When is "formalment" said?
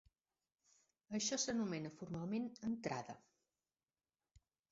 1.99-2.47